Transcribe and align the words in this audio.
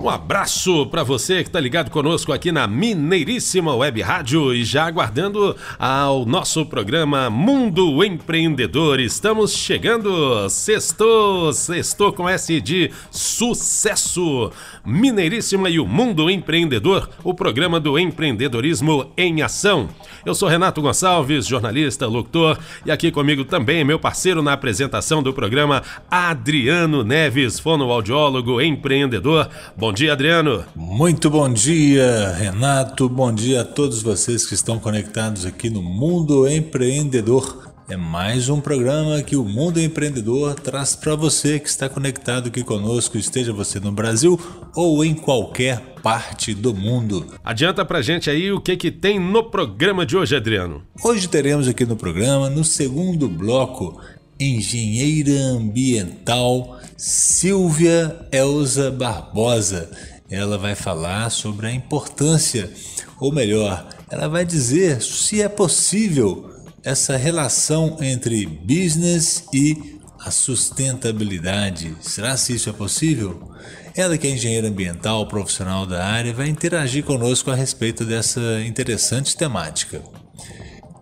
Um 0.00 0.08
abraço 0.08 0.86
para 0.86 1.02
você 1.02 1.42
que 1.42 1.48
está 1.48 1.58
ligado 1.58 1.90
conosco 1.90 2.32
aqui 2.32 2.52
na 2.52 2.68
Mineiríssima 2.68 3.74
Web 3.74 4.00
Rádio 4.00 4.54
e 4.54 4.64
já 4.64 4.86
aguardando 4.86 5.56
ao 5.76 6.24
nosso 6.24 6.64
programa 6.64 7.28
Mundo 7.28 8.04
Empreendedor. 8.04 9.00
Estamos 9.00 9.52
chegando, 9.52 10.48
sextou, 10.50 11.52
sextou 11.52 12.12
com 12.12 12.28
S 12.28 12.60
de 12.60 12.92
sucesso. 13.10 14.52
Mineiríssima 14.84 15.68
e 15.68 15.80
o 15.80 15.86
Mundo 15.86 16.30
Empreendedor, 16.30 17.10
o 17.24 17.34
programa 17.34 17.80
do 17.80 17.98
empreendedorismo 17.98 19.12
em 19.16 19.42
ação. 19.42 19.88
Eu 20.24 20.34
sou 20.34 20.48
Renato 20.48 20.80
Gonçalves, 20.80 21.46
jornalista, 21.46 22.06
locutor, 22.06 22.56
e 22.86 22.90
aqui 22.92 23.10
comigo 23.10 23.44
também 23.44 23.84
meu 23.84 23.98
parceiro 23.98 24.42
na 24.42 24.52
apresentação 24.52 25.22
do 25.22 25.32
programa, 25.32 25.82
Adriano 26.08 27.02
Neves, 27.02 27.58
fonoaudiólogo, 27.58 28.60
empreendedor. 28.60 29.48
Bom 29.76 29.87
dia, 29.92 30.12
Adriano. 30.12 30.64
Muito 30.74 31.30
bom 31.30 31.52
dia, 31.52 32.34
Renato. 32.36 33.08
Bom 33.08 33.32
dia 33.32 33.62
a 33.62 33.64
todos 33.64 34.02
vocês 34.02 34.46
que 34.46 34.54
estão 34.54 34.78
conectados 34.78 35.46
aqui 35.46 35.70
no 35.70 35.82
Mundo 35.82 36.48
Empreendedor. 36.48 37.68
É 37.88 37.96
mais 37.96 38.50
um 38.50 38.60
programa 38.60 39.22
que 39.22 39.34
o 39.34 39.42
Mundo 39.42 39.80
Empreendedor 39.80 40.54
traz 40.56 40.94
para 40.94 41.14
você 41.14 41.58
que 41.58 41.68
está 41.68 41.88
conectado 41.88 42.48
aqui 42.48 42.62
conosco, 42.62 43.16
esteja 43.16 43.50
você 43.50 43.80
no 43.80 43.90
Brasil 43.90 44.38
ou 44.74 45.02
em 45.02 45.14
qualquer 45.14 45.80
parte 46.02 46.54
do 46.54 46.74
mundo. 46.74 47.26
Adianta 47.42 47.84
pra 47.84 48.02
gente 48.02 48.28
aí 48.28 48.52
o 48.52 48.60
que 48.60 48.76
que 48.76 48.90
tem 48.90 49.18
no 49.18 49.44
programa 49.44 50.04
de 50.04 50.16
hoje, 50.16 50.36
Adriano. 50.36 50.82
Hoje 51.02 51.28
teremos 51.28 51.66
aqui 51.66 51.86
no 51.86 51.96
programa, 51.96 52.50
no 52.50 52.62
segundo 52.62 53.26
bloco, 53.26 53.98
engenheira 54.38 55.32
ambiental 55.32 56.80
Silvia 56.96 58.26
Elza 58.30 58.90
Barbosa. 58.90 59.90
Ela 60.30 60.58
vai 60.58 60.74
falar 60.74 61.30
sobre 61.30 61.66
a 61.66 61.72
importância, 61.72 62.70
ou 63.18 63.32
melhor, 63.32 63.88
ela 64.10 64.28
vai 64.28 64.44
dizer 64.44 65.02
se 65.02 65.40
é 65.40 65.48
possível 65.48 66.50
essa 66.84 67.16
relação 67.16 67.96
entre 68.00 68.46
business 68.46 69.44
e 69.52 69.98
a 70.20 70.30
sustentabilidade. 70.30 71.96
Será 72.00 72.36
se 72.36 72.54
isso 72.54 72.68
é 72.68 72.72
possível? 72.72 73.52
Ela 73.96 74.16
que 74.16 74.26
é 74.26 74.30
engenheira 74.30 74.68
ambiental, 74.68 75.26
profissional 75.26 75.86
da 75.86 76.04
área, 76.04 76.32
vai 76.32 76.48
interagir 76.48 77.04
conosco 77.04 77.50
a 77.50 77.54
respeito 77.54 78.04
dessa 78.04 78.62
interessante 78.64 79.36
temática. 79.36 80.02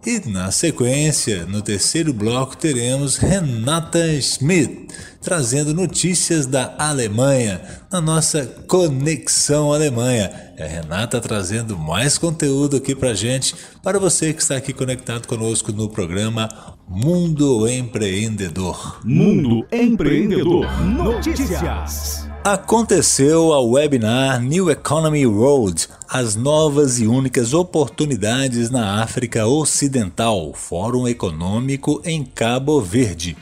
E 0.07 0.23
na 0.29 0.53
sequência, 0.53 1.47
no 1.47 1.61
terceiro 1.61 2.15
bloco, 2.15 2.57
teremos 2.57 3.17
Renata 3.17 3.99
Schmidt 4.23 4.87
trazendo 5.21 5.75
notícias 5.75 6.47
da 6.47 6.77
Alemanha 6.79 7.61
na 7.91 8.01
nossa 8.01 8.47
Conexão 8.69 9.73
Alemanha. 9.73 10.31
É 10.57 10.63
a 10.63 10.69
Renata 10.69 11.21
trazendo 11.21 11.77
mais 11.77 12.19
conteúdo 12.19 12.77
aqui 12.77 12.95
pra 12.95 13.15
gente, 13.15 13.57
para 13.83 13.99
você 13.99 14.33
que 14.33 14.41
está 14.41 14.57
aqui 14.57 14.73
conectado 14.73 15.27
conosco 15.27 15.73
no 15.73 15.89
programa 15.89 16.49
Mundo 16.89 17.67
Empreendedor. 17.67 19.01
Mundo 19.05 19.67
Empreendedor 19.73 20.71
Notícias. 20.83 22.29
Aconteceu 22.49 23.53
a 23.53 23.61
webinar 23.61 24.41
New 24.41 24.71
Economy 24.71 25.25
Road, 25.27 25.89
as 26.09 26.37
novas 26.37 27.01
e 27.01 27.07
únicas 27.09 27.53
oportunidades 27.53 28.71
na 28.71 29.03
África 29.03 29.49
Ocidental, 29.49 30.53
Fórum 30.55 31.09
Econômico 31.09 32.01
em 32.05 32.25
Cabo 32.25 32.81
Verde. 32.81 33.37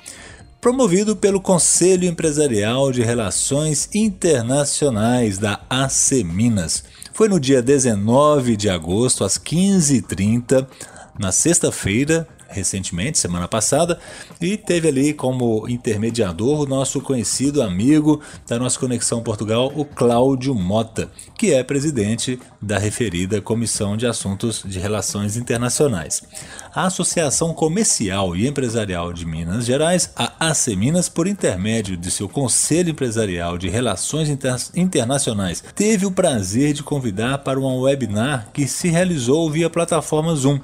Promovido 0.59 1.15
pelo 1.15 1.39
Conselho 1.39 2.09
Empresarial 2.09 2.91
de 2.91 3.03
Relações 3.03 3.91
Internacionais 3.95 5.37
da 5.37 5.61
AC 5.69 6.25
Minas. 6.25 6.83
Foi 7.13 7.29
no 7.29 7.39
dia 7.39 7.61
19 7.61 8.57
de 8.57 8.71
agosto, 8.71 9.23
às 9.23 9.37
15h30, 9.37 10.67
na 11.19 11.31
sexta-feira, 11.31 12.27
recentemente, 12.55 13.19
semana 13.19 13.49
passada, 13.49 13.99
e 14.41 14.57
teve 14.57 14.89
ali 14.89 15.13
como 15.13 15.69
intermediador 15.69 16.61
o 16.61 16.67
nosso 16.67 17.01
conhecido 17.01 17.63
amigo 17.63 18.21
da 18.47 18.59
nossa 18.59 18.79
Conexão 18.79 19.23
Portugal, 19.23 19.73
o 19.75 19.85
Cláudio 19.85 20.55
Mota, 20.55 21.11
que 21.37 21.53
é 21.53 21.63
presidente 21.63 22.39
da 22.63 22.79
referida 22.79 23.41
Comissão 23.41 23.97
de 23.97 24.07
Assuntos 24.07 24.63
de 24.65 24.79
Relações 24.79 25.37
Internacionais. 25.37 26.23
A 26.75 26.87
Associação 26.87 27.53
Comercial 27.53 28.35
e 28.35 28.47
Empresarial 28.47 29.13
de 29.13 29.25
Minas 29.25 29.65
Gerais, 29.65 30.11
a 30.17 30.49
AC 30.49 30.69
Minas, 30.69 31.09
por 31.09 31.27
intermédio 31.27 31.97
de 31.97 32.11
seu 32.11 32.29
Conselho 32.29 32.91
Empresarial 32.91 33.59
de 33.59 33.69
Relações 33.69 34.29
Inter 34.29 34.57
Internacionais, 34.75 35.63
teve 35.75 36.07
o 36.07 36.11
prazer 36.11 36.73
de 36.73 36.83
convidar 36.83 37.39
para 37.39 37.61
um 37.61 37.81
webinar 37.83 38.49
que 38.53 38.67
se 38.67 38.89
realizou 38.89 39.51
via 39.51 39.71
plataforma 39.71 40.35
Zoom. 40.35 40.59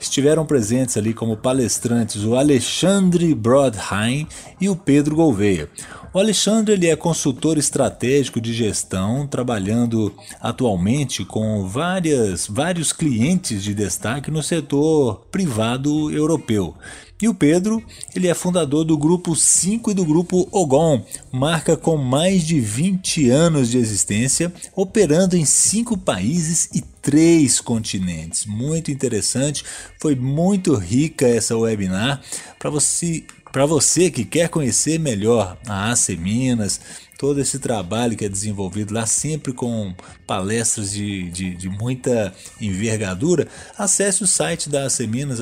Estiveram 0.00 0.44
presentes 0.44 0.96
ali 0.96 1.14
como 1.14 1.33
palestrantes 1.36 2.24
o 2.24 2.36
Alexandre 2.36 3.34
Brodheim 3.34 4.26
e 4.60 4.68
o 4.68 4.76
Pedro 4.76 5.16
Gouveia. 5.16 5.68
O 6.14 6.20
Alexandre 6.20 6.74
ele 6.74 6.86
é 6.86 6.94
consultor 6.94 7.58
estratégico 7.58 8.40
de 8.40 8.52
gestão, 8.52 9.26
trabalhando 9.26 10.14
atualmente 10.40 11.24
com 11.24 11.66
várias, 11.66 12.46
vários 12.46 12.92
clientes 12.92 13.64
de 13.64 13.74
destaque 13.74 14.30
no 14.30 14.40
setor 14.40 15.26
privado 15.32 16.12
europeu. 16.12 16.72
E 17.20 17.26
o 17.26 17.34
Pedro, 17.34 17.82
ele 18.14 18.28
é 18.28 18.34
fundador 18.34 18.84
do 18.84 18.96
grupo 18.96 19.34
5 19.34 19.90
e 19.90 19.94
do 19.94 20.04
grupo 20.04 20.48
Ogon, 20.52 21.04
marca 21.32 21.76
com 21.76 21.96
mais 21.96 22.44
de 22.44 22.60
20 22.60 23.30
anos 23.30 23.68
de 23.68 23.78
existência, 23.78 24.52
operando 24.76 25.36
em 25.36 25.44
cinco 25.44 25.98
países 25.98 26.68
e 26.72 26.80
três 26.80 27.60
continentes. 27.60 28.46
Muito 28.46 28.88
interessante, 28.92 29.64
foi 30.00 30.14
muito 30.14 30.76
rica 30.76 31.26
essa 31.26 31.56
webinar 31.56 32.20
para 32.56 32.70
você 32.70 33.24
para 33.54 33.66
você 33.66 34.10
que 34.10 34.24
quer 34.24 34.48
conhecer 34.48 34.98
melhor 34.98 35.56
a 35.68 35.92
AC 35.92 36.16
Minas, 36.18 36.80
todo 37.16 37.40
esse 37.40 37.60
trabalho 37.60 38.16
que 38.16 38.24
é 38.24 38.28
desenvolvido 38.28 38.92
lá, 38.92 39.06
sempre 39.06 39.52
com 39.52 39.94
palestras 40.26 40.90
de, 40.90 41.30
de, 41.30 41.54
de 41.54 41.68
muita 41.68 42.34
envergadura, 42.60 43.46
acesse 43.78 44.24
o 44.24 44.26
site 44.26 44.68
da 44.68 44.84
AC 44.86 45.06
Minas, 45.06 45.38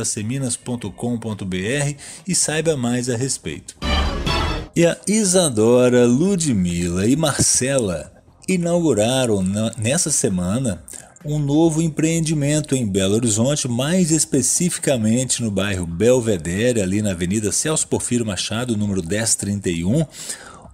e 2.28 2.34
saiba 2.34 2.76
mais 2.76 3.08
a 3.08 3.16
respeito. 3.16 3.78
E 4.76 4.84
a 4.84 4.94
Isadora, 5.08 6.04
Ludmila 6.04 7.06
e 7.06 7.16
Marcela 7.16 8.12
inauguraram 8.46 9.42
nessa 9.78 10.10
semana 10.10 10.84
um 11.24 11.38
novo 11.38 11.80
empreendimento 11.80 12.74
em 12.74 12.86
Belo 12.86 13.14
Horizonte, 13.14 13.68
mais 13.68 14.10
especificamente 14.10 15.42
no 15.42 15.50
bairro 15.50 15.86
Belvedere, 15.86 16.80
ali 16.80 17.00
na 17.00 17.12
Avenida 17.12 17.52
Celso 17.52 17.86
Porfírio 17.86 18.26
Machado, 18.26 18.76
número 18.76 19.06
1031, 19.06 20.04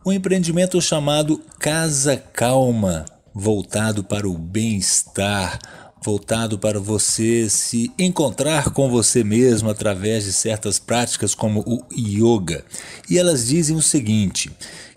um 0.05 0.13
empreendimento 0.13 0.81
chamado 0.81 1.41
Casa 1.59 2.17
Calma, 2.17 3.05
voltado 3.35 4.03
para 4.03 4.29
o 4.29 4.39
bem-estar, 4.39 5.59
voltado 6.03 6.59
para 6.59 6.81
você 6.81 7.51
se 7.51 7.93
encontrar 7.99 8.71
com 8.71 8.89
você 8.89 9.23
mesmo 9.23 9.69
através 9.69 10.25
de 10.25 10.33
certas 10.33 10.79
práticas 10.79 11.35
como 11.35 11.61
o 11.61 11.85
yoga. 11.93 12.65
E 13.11 13.19
elas 13.19 13.47
dizem 13.49 13.77
o 13.77 13.83
seguinte: 13.83 14.51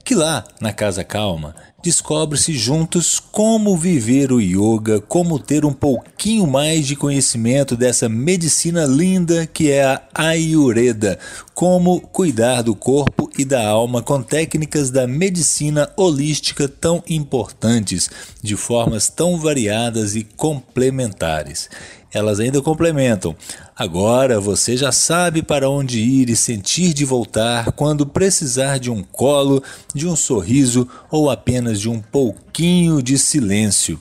que 0.03 0.15
lá 0.15 0.43
na 0.59 0.73
Casa 0.73 1.03
Calma 1.03 1.55
descobre-se 1.83 2.53
juntos 2.53 3.19
como 3.19 3.75
viver 3.75 4.31
o 4.31 4.39
yoga, 4.39 5.01
como 5.01 5.39
ter 5.39 5.65
um 5.65 5.73
pouquinho 5.73 6.45
mais 6.45 6.85
de 6.85 6.95
conhecimento 6.95 7.75
dessa 7.75 8.07
medicina 8.07 8.85
linda 8.85 9.47
que 9.47 9.71
é 9.71 9.83
a 9.83 10.01
Ayurveda, 10.13 11.17
como 11.55 11.99
cuidar 11.99 12.61
do 12.61 12.75
corpo 12.75 13.29
e 13.37 13.43
da 13.43 13.67
alma 13.67 14.01
com 14.01 14.21
técnicas 14.21 14.91
da 14.91 15.07
medicina 15.07 15.89
holística 15.97 16.67
tão 16.67 17.03
importantes, 17.09 18.09
de 18.41 18.55
formas 18.55 19.09
tão 19.09 19.37
variadas 19.37 20.15
e 20.15 20.23
complementares. 20.23 21.69
Elas 22.13 22.39
ainda 22.39 22.61
complementam. 22.61 23.35
Agora 23.81 24.39
você 24.39 24.77
já 24.77 24.91
sabe 24.91 25.41
para 25.41 25.67
onde 25.67 25.99
ir 25.99 26.29
e 26.29 26.35
sentir 26.35 26.93
de 26.93 27.03
voltar 27.03 27.71
quando 27.71 28.05
precisar 28.05 28.77
de 28.77 28.91
um 28.91 29.01
colo, 29.01 29.63
de 29.91 30.05
um 30.05 30.15
sorriso 30.15 30.87
ou 31.09 31.31
apenas 31.31 31.81
de 31.81 31.89
um 31.89 31.99
pouquinho 31.99 33.01
de 33.01 33.17
silêncio. 33.17 33.99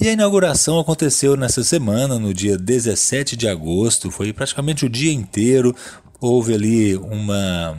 E 0.00 0.08
a 0.08 0.12
inauguração 0.12 0.80
aconteceu 0.80 1.36
nessa 1.36 1.62
semana, 1.62 2.18
no 2.18 2.32
dia 2.32 2.56
17 2.56 3.36
de 3.36 3.46
agosto, 3.46 4.10
foi 4.10 4.32
praticamente 4.32 4.86
o 4.86 4.88
dia 4.88 5.12
inteiro. 5.12 5.76
Houve 6.18 6.54
ali 6.54 6.96
uma 6.96 7.78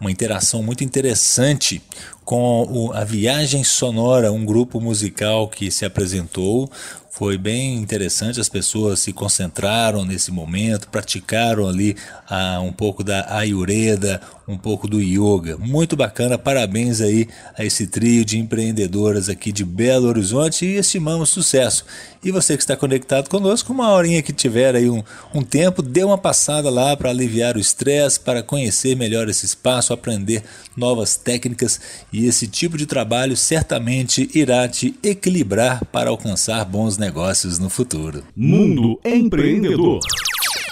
uma 0.00 0.10
interação 0.10 0.64
muito 0.64 0.82
interessante 0.82 1.80
com 2.24 2.90
a 2.92 3.04
Viagem 3.04 3.62
Sonora, 3.62 4.32
um 4.32 4.44
grupo 4.44 4.80
musical 4.80 5.48
que 5.48 5.70
se 5.70 5.84
apresentou. 5.84 6.68
Foi 7.14 7.36
bem 7.36 7.76
interessante, 7.76 8.40
as 8.40 8.48
pessoas 8.48 9.00
se 9.00 9.12
concentraram 9.12 10.02
nesse 10.02 10.30
momento, 10.32 10.88
praticaram 10.88 11.68
ali 11.68 11.94
ah, 12.26 12.58
um 12.62 12.72
pouco 12.72 13.04
da 13.04 13.36
Ayurveda, 13.36 14.18
um 14.46 14.56
pouco 14.56 14.88
do 14.88 15.00
yoga. 15.00 15.56
Muito 15.58 15.96
bacana, 15.96 16.36
parabéns 16.36 17.00
aí 17.00 17.28
a 17.56 17.64
esse 17.64 17.86
trio 17.86 18.24
de 18.24 18.38
empreendedoras 18.38 19.28
aqui 19.28 19.52
de 19.52 19.64
Belo 19.64 20.08
Horizonte 20.08 20.64
e 20.64 20.76
estimamos 20.76 21.30
sucesso. 21.30 21.84
E 22.24 22.30
você 22.30 22.56
que 22.56 22.62
está 22.62 22.76
conectado 22.76 23.28
conosco, 23.28 23.72
uma 23.72 23.90
horinha 23.90 24.22
que 24.22 24.32
tiver 24.32 24.76
aí 24.76 24.88
um, 24.88 25.02
um 25.34 25.42
tempo, 25.42 25.82
dê 25.82 26.04
uma 26.04 26.18
passada 26.18 26.70
lá 26.70 26.96
para 26.96 27.10
aliviar 27.10 27.56
o 27.56 27.60
estresse, 27.60 28.20
para 28.20 28.42
conhecer 28.42 28.96
melhor 28.96 29.28
esse 29.28 29.44
espaço, 29.44 29.92
aprender 29.92 30.42
novas 30.76 31.16
técnicas 31.16 31.80
e 32.12 32.26
esse 32.26 32.46
tipo 32.46 32.78
de 32.78 32.86
trabalho 32.86 33.36
certamente 33.36 34.30
irá 34.34 34.68
te 34.68 34.94
equilibrar 35.02 35.84
para 35.86 36.10
alcançar 36.10 36.64
bons 36.64 36.96
negócios 36.96 37.58
no 37.58 37.68
futuro. 37.68 38.22
Mundo 38.36 39.00
Empreendedor. 39.04 40.00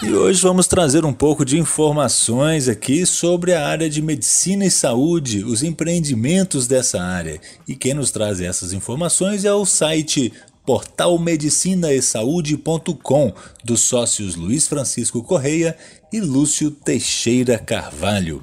E 0.03 0.13
hoje 0.13 0.41
vamos 0.41 0.65
trazer 0.65 1.05
um 1.05 1.13
pouco 1.13 1.45
de 1.45 1.59
informações 1.59 2.67
aqui 2.67 3.05
sobre 3.05 3.53
a 3.53 3.67
área 3.67 3.87
de 3.87 4.01
medicina 4.01 4.65
e 4.65 4.71
saúde, 4.71 5.43
os 5.43 5.61
empreendimentos 5.61 6.65
dessa 6.65 6.99
área. 6.99 7.39
E 7.67 7.75
quem 7.75 7.93
nos 7.93 8.09
traz 8.09 8.41
essas 8.41 8.73
informações 8.73 9.45
é 9.45 9.53
o 9.53 9.63
site 9.63 10.33
portalmedicinaesaude.com 10.65 13.31
dos 13.63 13.81
sócios 13.81 14.35
Luiz 14.35 14.67
Francisco 14.67 15.21
Correia 15.21 15.77
e 16.11 16.19
Lúcio 16.19 16.71
Teixeira 16.71 17.59
Carvalho. 17.59 18.41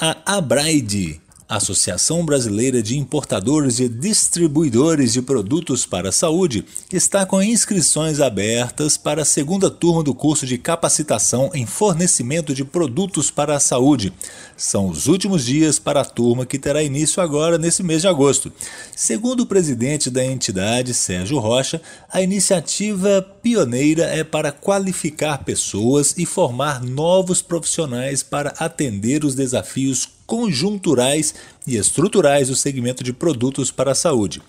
A 0.00 0.38
Abraide 0.38 1.20
Associação 1.48 2.26
Brasileira 2.26 2.82
de 2.82 2.98
Importadores 2.98 3.80
e 3.80 3.88
Distribuidores 3.88 5.14
de 5.14 5.22
Produtos 5.22 5.86
para 5.86 6.10
a 6.10 6.12
Saúde 6.12 6.62
está 6.92 7.24
com 7.24 7.42
inscrições 7.42 8.20
abertas 8.20 8.98
para 8.98 9.22
a 9.22 9.24
segunda 9.24 9.70
turma 9.70 10.02
do 10.02 10.12
curso 10.12 10.44
de 10.44 10.58
capacitação 10.58 11.50
em 11.54 11.64
fornecimento 11.64 12.52
de 12.52 12.66
produtos 12.66 13.30
para 13.30 13.56
a 13.56 13.60
saúde. 13.60 14.12
São 14.58 14.90
os 14.90 15.06
últimos 15.06 15.46
dias 15.46 15.78
para 15.78 16.02
a 16.02 16.04
turma 16.04 16.44
que 16.44 16.58
terá 16.58 16.82
início 16.82 17.22
agora 17.22 17.56
nesse 17.56 17.82
mês 17.82 18.02
de 18.02 18.08
agosto. 18.08 18.52
Segundo 18.94 19.40
o 19.40 19.46
presidente 19.46 20.10
da 20.10 20.22
entidade, 20.22 20.92
Sérgio 20.92 21.38
Rocha, 21.38 21.80
a 22.12 22.20
iniciativa 22.20 23.22
pioneira 23.42 24.04
é 24.04 24.22
para 24.22 24.52
qualificar 24.52 25.44
pessoas 25.44 26.14
e 26.18 26.26
formar 26.26 26.82
novos 26.82 27.40
profissionais 27.40 28.22
para 28.22 28.52
atender 28.58 29.24
os 29.24 29.34
desafios 29.34 30.17
conjunturais 30.28 31.34
e 31.66 31.76
estruturais 31.76 32.48
do 32.48 32.54
segmento 32.54 33.02
de 33.02 33.14
produtos 33.14 33.70
para 33.70 33.92
a 33.92 33.94
saúde. 33.94 34.42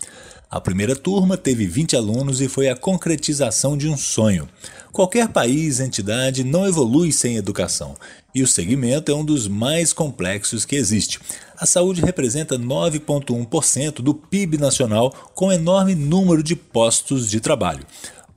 A 0.51 0.59
primeira 0.59 0.93
turma 0.93 1.37
teve 1.37 1.65
20 1.65 1.95
alunos 1.95 2.41
e 2.41 2.49
foi 2.49 2.67
a 2.67 2.75
concretização 2.75 3.77
de 3.77 3.87
um 3.87 3.95
sonho. 3.95 4.49
Qualquer 4.91 5.29
país, 5.29 5.79
entidade 5.79 6.43
não 6.43 6.67
evolui 6.67 7.13
sem 7.13 7.37
educação, 7.37 7.95
e 8.35 8.43
o 8.43 8.47
segmento 8.47 9.09
é 9.09 9.15
um 9.15 9.23
dos 9.23 9.47
mais 9.47 9.93
complexos 9.93 10.65
que 10.65 10.75
existe. 10.75 11.19
A 11.57 11.65
saúde 11.65 12.01
representa 12.01 12.59
9,1% 12.59 14.01
do 14.01 14.13
PIB 14.13 14.57
nacional, 14.57 15.13
com 15.33 15.51
enorme 15.51 15.95
número 15.95 16.43
de 16.43 16.57
postos 16.57 17.29
de 17.29 17.39
trabalho. 17.39 17.85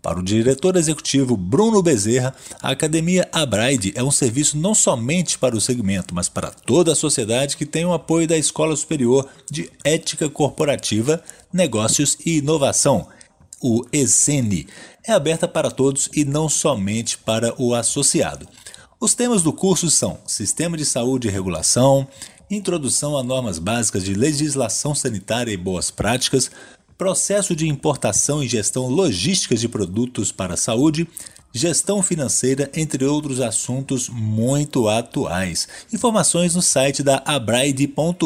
Para 0.03 0.19
o 0.19 0.23
diretor 0.23 0.75
executivo 0.75 1.37
Bruno 1.37 1.81
Bezerra, 1.81 2.35
a 2.61 2.71
Academia 2.71 3.29
Abraide 3.31 3.93
é 3.95 4.03
um 4.03 4.11
serviço 4.11 4.59
não 4.59 4.75
somente 4.75 5.39
para 5.39 5.57
o 5.57 5.61
segmento, 5.61 6.13
mas 6.13 6.29
para 6.29 6.51
toda 6.51 6.91
a 6.91 6.97
sociedade 6.97 7.57
que 7.57 7.65
tem 7.65 7.85
o 7.85 7.93
apoio 7.93 8.27
da 8.27 8.37
Escola 8.37 8.75
Superior 8.75 9.29
de 9.49 9.71
Ética 9.85 10.29
Corporativa, 10.29 11.23
Negócios 11.53 12.19
e 12.27 12.39
Inovação, 12.39 13.07
o 13.63 13.85
ESENI. 13.93 14.67
É 15.07 15.13
aberta 15.13 15.47
para 15.47 15.71
todos 15.71 16.11
e 16.13 16.25
não 16.25 16.49
somente 16.49 17.17
para 17.17 17.55
o 17.63 17.73
associado. 17.73 18.49
Os 18.99 19.15
temas 19.15 19.41
do 19.43 19.53
curso 19.53 19.89
são 19.89 20.19
Sistema 20.27 20.77
de 20.77 20.85
Saúde 20.85 21.29
e 21.29 21.31
Regulação, 21.31 22.09
Introdução 22.51 23.17
a 23.17 23.23
normas 23.23 23.59
básicas 23.59 24.05
de 24.05 24.13
legislação 24.13 24.95
sanitária 24.95 25.51
e 25.51 25.57
boas 25.57 25.91
práticas, 25.91 26.51
processo 27.03 27.57
de 27.57 27.67
importação 27.67 28.45
e 28.45 28.47
gestão 28.47 28.87
logística 28.87 29.57
de 29.57 29.69
produtos 29.69 30.31
para 30.31 30.55
a 30.55 30.57
saúde, 30.57 31.09
gestão 31.53 32.01
financeira, 32.01 32.71
entre 32.77 33.05
outros 33.05 33.41
assuntos 33.41 34.09
muito 34.09 34.89
atuais. 34.89 35.67
Informações 35.93 36.55
no 36.55 36.63
site 36.63 37.03
da 37.03 37.21
abraide.com.br. 37.27 38.23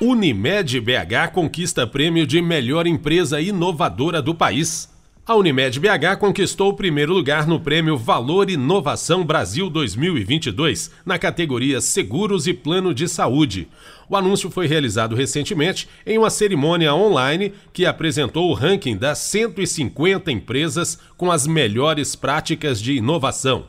Unimed 0.00 0.80
BH 0.80 1.34
conquista 1.34 1.86
prêmio 1.86 2.26
de 2.26 2.40
melhor 2.40 2.86
empresa 2.86 3.38
inovadora 3.38 4.22
do 4.22 4.34
país. 4.34 4.88
A 5.24 5.36
Unimed 5.36 5.78
BH 5.78 6.16
conquistou 6.18 6.70
o 6.70 6.74
primeiro 6.74 7.12
lugar 7.12 7.46
no 7.46 7.60
prêmio 7.60 7.96
Valor 7.96 8.50
Inovação 8.50 9.24
Brasil 9.24 9.70
2022, 9.70 10.90
na 11.06 11.16
categoria 11.16 11.80
Seguros 11.80 12.48
e 12.48 12.52
Plano 12.52 12.92
de 12.92 13.06
Saúde. 13.06 13.68
O 14.08 14.16
anúncio 14.16 14.50
foi 14.50 14.66
realizado 14.66 15.14
recentemente 15.14 15.88
em 16.04 16.18
uma 16.18 16.28
cerimônia 16.28 16.92
online 16.92 17.54
que 17.72 17.86
apresentou 17.86 18.50
o 18.50 18.52
ranking 18.52 18.96
das 18.96 19.18
150 19.18 20.32
empresas 20.32 20.98
com 21.16 21.30
as 21.30 21.46
melhores 21.46 22.16
práticas 22.16 22.82
de 22.82 22.94
inovação. 22.94 23.66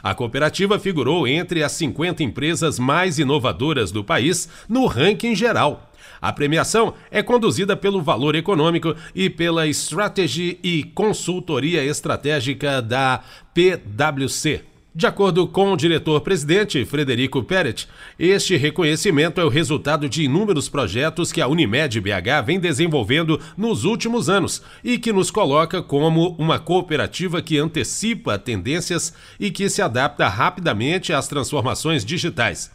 A 0.00 0.14
cooperativa 0.14 0.78
figurou 0.78 1.26
entre 1.26 1.64
as 1.64 1.72
50 1.72 2.22
empresas 2.22 2.78
mais 2.78 3.18
inovadoras 3.18 3.90
do 3.90 4.04
país 4.04 4.48
no 4.68 4.86
ranking 4.86 5.34
geral. 5.34 5.91
A 6.22 6.32
premiação 6.32 6.94
é 7.10 7.20
conduzida 7.20 7.76
pelo 7.76 8.00
Valor 8.00 8.36
Econômico 8.36 8.94
e 9.12 9.28
pela 9.28 9.66
Strategy 9.66 10.56
e 10.62 10.84
Consultoria 10.84 11.84
Estratégica 11.84 12.80
da 12.80 13.24
PwC. 13.52 14.62
De 14.94 15.06
acordo 15.06 15.48
com 15.48 15.72
o 15.72 15.76
diretor-presidente 15.76 16.84
Frederico 16.84 17.42
Peret, 17.42 17.88
este 18.18 18.56
reconhecimento 18.56 19.40
é 19.40 19.44
o 19.44 19.48
resultado 19.48 20.06
de 20.06 20.22
inúmeros 20.22 20.68
projetos 20.68 21.32
que 21.32 21.40
a 21.40 21.48
Unimed 21.48 21.98
BH 21.98 22.44
vem 22.44 22.60
desenvolvendo 22.60 23.40
nos 23.56 23.84
últimos 23.84 24.28
anos 24.28 24.62
e 24.84 24.98
que 24.98 25.10
nos 25.10 25.30
coloca 25.30 25.82
como 25.82 26.36
uma 26.38 26.58
cooperativa 26.58 27.40
que 27.40 27.58
antecipa 27.58 28.38
tendências 28.38 29.14
e 29.40 29.50
que 29.50 29.68
se 29.70 29.80
adapta 29.80 30.28
rapidamente 30.28 31.12
às 31.12 31.26
transformações 31.26 32.04
digitais. 32.04 32.70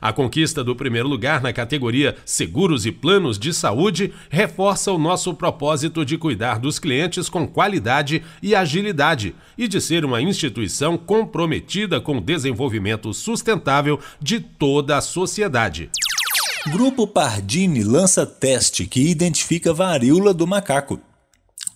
A 0.00 0.12
conquista 0.12 0.62
do 0.62 0.74
primeiro 0.74 1.08
lugar 1.08 1.40
na 1.40 1.52
categoria 1.52 2.16
Seguros 2.24 2.86
e 2.86 2.92
Planos 2.92 3.38
de 3.38 3.52
Saúde 3.52 4.12
reforça 4.30 4.92
o 4.92 4.98
nosso 4.98 5.34
propósito 5.34 6.04
de 6.04 6.18
cuidar 6.18 6.58
dos 6.58 6.78
clientes 6.78 7.28
com 7.28 7.46
qualidade 7.46 8.22
e 8.42 8.54
agilidade 8.54 9.34
e 9.56 9.66
de 9.68 9.80
ser 9.80 10.04
uma 10.04 10.20
instituição 10.20 10.96
comprometida 10.96 12.00
com 12.00 12.18
o 12.18 12.20
desenvolvimento 12.20 13.12
sustentável 13.14 14.00
de 14.20 14.40
toda 14.40 14.96
a 14.96 15.00
sociedade. 15.00 15.90
Grupo 16.68 17.06
Pardini 17.06 17.84
lança 17.84 18.26
teste 18.26 18.86
que 18.86 19.08
identifica 19.08 19.72
varíola 19.72 20.34
do 20.34 20.46
macaco. 20.46 21.00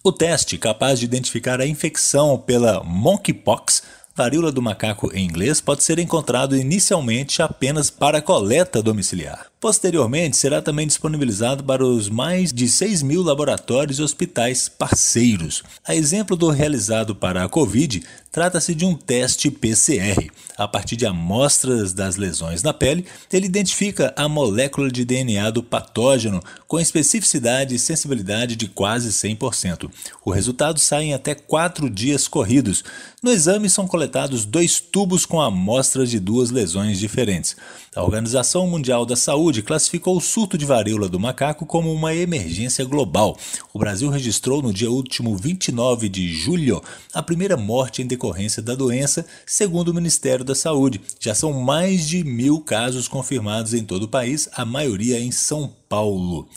O 0.02 0.10
teste, 0.10 0.56
capaz 0.56 0.98
de 0.98 1.04
identificar 1.04 1.60
a 1.60 1.66
infecção 1.66 2.38
pela 2.38 2.82
monkeypox, 2.82 3.82
varíola 4.14 4.52
do 4.52 4.62
macaco 4.62 5.10
em 5.14 5.24
inglês 5.24 5.60
pode 5.60 5.82
ser 5.82 5.98
encontrado 5.98 6.56
inicialmente 6.56 7.42
apenas 7.42 7.90
para 7.90 8.22
coleta 8.22 8.82
domiciliar. 8.82 9.49
Posteriormente, 9.60 10.38
será 10.38 10.62
também 10.62 10.86
disponibilizado 10.86 11.62
para 11.62 11.84
os 11.84 12.08
mais 12.08 12.50
de 12.50 12.66
6 12.66 13.02
mil 13.02 13.22
laboratórios 13.22 13.98
e 13.98 14.02
hospitais 14.02 14.70
parceiros. 14.70 15.62
A 15.86 15.94
exemplo 15.94 16.34
do 16.34 16.48
realizado 16.48 17.14
para 17.14 17.44
a 17.44 17.48
Covid, 17.48 18.02
trata-se 18.32 18.74
de 18.74 18.86
um 18.86 18.94
teste 18.94 19.50
PCR. 19.50 20.30
A 20.56 20.68
partir 20.68 20.96
de 20.96 21.04
amostras 21.04 21.92
das 21.92 22.16
lesões 22.16 22.62
na 22.62 22.72
pele, 22.72 23.04
ele 23.32 23.46
identifica 23.46 24.14
a 24.16 24.28
molécula 24.28 24.90
de 24.90 25.04
DNA 25.04 25.50
do 25.50 25.62
patógeno 25.62 26.42
com 26.66 26.78
especificidade 26.78 27.74
e 27.74 27.78
sensibilidade 27.78 28.56
de 28.56 28.68
quase 28.68 29.10
100%. 29.10 29.90
O 30.24 30.30
resultado 30.30 30.78
sai 30.78 31.04
em 31.04 31.14
até 31.14 31.34
4 31.34 31.90
dias 31.90 32.28
corridos. 32.28 32.84
No 33.22 33.30
exame 33.30 33.68
são 33.68 33.86
coletados 33.86 34.44
dois 34.44 34.80
tubos 34.80 35.26
com 35.26 35.40
amostras 35.40 36.10
de 36.10 36.20
duas 36.20 36.50
lesões 36.50 36.98
diferentes. 36.98 37.56
A 37.94 38.02
Organização 38.02 38.66
Mundial 38.66 39.04
da 39.04 39.16
Saúde 39.50 39.62
classificou 39.62 40.16
o 40.16 40.20
surto 40.20 40.56
de 40.56 40.64
varíola 40.64 41.08
do 41.08 41.18
macaco 41.18 41.66
como 41.66 41.92
uma 41.92 42.14
emergência 42.14 42.84
global. 42.84 43.36
O 43.74 43.80
Brasil 43.80 44.08
registrou 44.08 44.62
no 44.62 44.72
dia 44.72 44.88
último 44.88 45.36
29 45.36 46.08
de 46.08 46.32
julho 46.32 46.80
a 47.12 47.20
primeira 47.20 47.56
morte 47.56 48.00
em 48.00 48.06
decorrência 48.06 48.62
da 48.62 48.76
doença, 48.76 49.26
segundo 49.44 49.88
o 49.88 49.94
Ministério 49.94 50.44
da 50.44 50.54
Saúde. 50.54 51.00
Já 51.18 51.34
são 51.34 51.52
mais 51.52 52.06
de 52.06 52.22
mil 52.22 52.60
casos 52.60 53.08
confirmados 53.08 53.74
em 53.74 53.84
todo 53.84 54.04
o 54.04 54.08
país, 54.08 54.48
a 54.52 54.64
maioria 54.64 55.18
em 55.18 55.32
São 55.32 55.74
Paulo. 55.88 56.48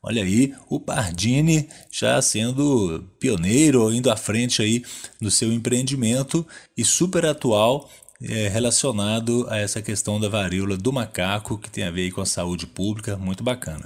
Olha 0.00 0.22
aí, 0.22 0.54
o 0.68 0.78
Pardini 0.78 1.68
já 1.90 2.22
sendo 2.22 3.04
pioneiro, 3.18 3.92
indo 3.92 4.08
à 4.08 4.16
frente 4.16 4.62
aí 4.62 4.84
no 5.20 5.32
seu 5.32 5.52
empreendimento 5.52 6.46
e 6.76 6.84
super 6.84 7.26
atual 7.26 7.90
é, 8.22 8.48
relacionado 8.48 9.46
a 9.48 9.58
essa 9.58 9.82
questão 9.82 10.18
da 10.18 10.28
varíola 10.28 10.76
do 10.76 10.92
macaco, 10.92 11.58
que 11.58 11.70
tem 11.70 11.84
a 11.84 11.90
ver 11.90 12.10
com 12.10 12.20
a 12.20 12.26
saúde 12.26 12.66
pública, 12.66 13.16
muito 13.16 13.42
bacana. 13.44 13.82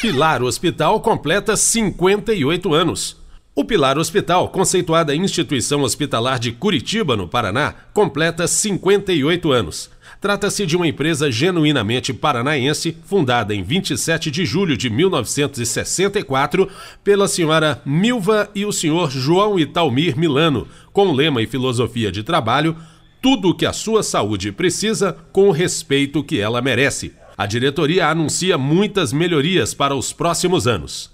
Pilar 0.00 0.42
Hospital 0.42 1.00
completa 1.00 1.56
58 1.56 2.72
anos. 2.72 3.20
O 3.54 3.64
Pilar 3.64 3.98
Hospital, 3.98 4.48
conceituada 4.48 5.14
instituição 5.14 5.82
hospitalar 5.82 6.38
de 6.38 6.52
Curitiba, 6.52 7.16
no 7.16 7.28
Paraná, 7.28 7.74
completa 7.92 8.46
58 8.46 9.52
anos. 9.52 9.90
Trata-se 10.20 10.66
de 10.66 10.76
uma 10.76 10.86
empresa 10.86 11.30
genuinamente 11.30 12.12
paranaense, 12.12 12.96
fundada 13.04 13.54
em 13.54 13.62
27 13.62 14.30
de 14.30 14.44
julho 14.44 14.76
de 14.76 14.90
1964 14.90 16.68
pela 17.02 17.26
senhora 17.26 17.80
Milva 17.84 18.50
e 18.54 18.66
o 18.66 18.72
senhor 18.72 19.10
João 19.10 19.58
Italmir 19.58 20.18
Milano, 20.18 20.68
com 20.92 21.12
lema 21.12 21.42
e 21.42 21.46
filosofia 21.46 22.12
de 22.12 22.22
trabalho: 22.22 22.76
tudo 23.20 23.50
o 23.50 23.54
que 23.54 23.66
a 23.66 23.72
sua 23.72 24.02
saúde 24.02 24.52
precisa 24.52 25.16
com 25.32 25.48
o 25.48 25.52
respeito 25.52 26.24
que 26.24 26.40
ela 26.40 26.62
merece. 26.62 27.12
A 27.36 27.46
diretoria 27.46 28.08
anuncia 28.08 28.58
muitas 28.58 29.12
melhorias 29.12 29.72
para 29.72 29.94
os 29.94 30.12
próximos 30.12 30.66
anos. 30.66 31.10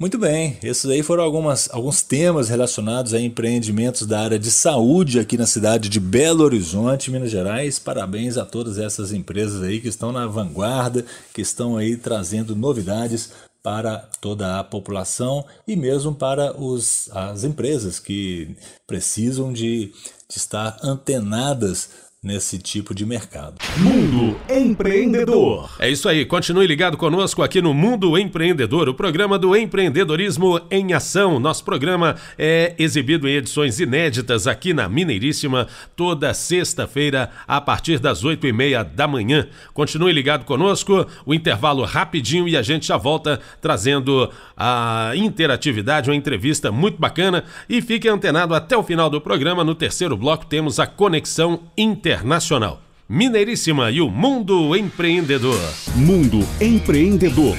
Muito 0.00 0.16
bem, 0.16 0.56
esses 0.62 0.86
aí 0.86 1.02
foram 1.02 1.22
algumas, 1.22 1.68
alguns 1.70 2.00
temas 2.00 2.48
relacionados 2.48 3.12
a 3.12 3.20
empreendimentos 3.20 4.06
da 4.06 4.20
área 4.20 4.38
de 4.38 4.50
saúde 4.50 5.20
aqui 5.20 5.36
na 5.36 5.44
cidade 5.44 5.90
de 5.90 6.00
Belo 6.00 6.42
Horizonte, 6.42 7.10
Minas 7.10 7.30
Gerais. 7.30 7.78
Parabéns 7.78 8.38
a 8.38 8.46
todas 8.46 8.78
essas 8.78 9.12
empresas 9.12 9.62
aí 9.62 9.78
que 9.78 9.88
estão 9.88 10.10
na 10.10 10.26
vanguarda, 10.26 11.04
que 11.34 11.42
estão 11.42 11.76
aí 11.76 11.98
trazendo 11.98 12.56
novidades 12.56 13.30
para 13.62 13.98
toda 14.20 14.58
a 14.58 14.64
população 14.64 15.44
e 15.66 15.76
mesmo 15.76 16.14
para 16.14 16.58
os, 16.58 17.10
as 17.12 17.44
empresas 17.44 17.98
que 17.98 18.56
precisam 18.86 19.52
de, 19.52 19.92
de 20.28 20.36
estar 20.36 20.78
antenadas 20.82 22.09
nesse 22.22 22.58
tipo 22.58 22.94
de 22.94 23.06
mercado. 23.06 23.54
Mundo 23.78 24.36
Empreendedor. 24.46 25.70
É 25.78 25.88
isso 25.88 26.06
aí, 26.06 26.26
continue 26.26 26.66
ligado 26.66 26.98
conosco 26.98 27.42
aqui 27.42 27.62
no 27.62 27.72
Mundo 27.72 28.18
Empreendedor, 28.18 28.90
o 28.90 28.94
programa 28.94 29.38
do 29.38 29.56
empreendedorismo 29.56 30.60
em 30.70 30.92
ação. 30.92 31.40
Nosso 31.40 31.64
programa 31.64 32.16
é 32.36 32.74
exibido 32.78 33.26
em 33.26 33.36
edições 33.36 33.80
inéditas 33.80 34.46
aqui 34.46 34.74
na 34.74 34.86
Mineiríssima 34.86 35.66
toda 35.96 36.34
sexta-feira 36.34 37.30
a 37.48 37.58
partir 37.58 37.98
das 37.98 38.22
oito 38.22 38.46
e 38.46 38.52
meia 38.52 38.82
da 38.82 39.08
manhã. 39.08 39.48
Continue 39.72 40.12
ligado 40.12 40.44
conosco, 40.44 41.06
o 41.24 41.32
intervalo 41.32 41.84
rapidinho 41.84 42.46
e 42.46 42.54
a 42.54 42.60
gente 42.60 42.88
já 42.88 42.98
volta 42.98 43.40
trazendo 43.62 44.30
a 44.54 45.12
interatividade, 45.14 46.10
uma 46.10 46.16
entrevista 46.16 46.70
muito 46.70 47.00
bacana 47.00 47.44
e 47.66 47.80
fique 47.80 48.06
antenado 48.06 48.54
até 48.54 48.76
o 48.76 48.82
final 48.82 49.08
do 49.08 49.22
programa. 49.22 49.64
No 49.64 49.74
terceiro 49.74 50.18
bloco 50.18 50.44
temos 50.44 50.78
a 50.78 50.86
conexão 50.86 51.60
inter 51.78 52.09
Internacional. 52.10 52.82
Mineiríssima 53.08 53.90
e 53.90 54.00
o 54.00 54.10
Mundo 54.10 54.74
Empreendedor. 54.74 55.60
Mundo 55.94 56.40
Empreendedor. 56.60 57.56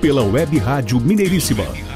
Pela 0.00 0.22
Web 0.22 0.58
Rádio 0.58 1.00
Mineiríssima 1.00 1.93